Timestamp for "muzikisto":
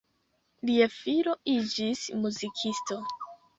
2.25-3.01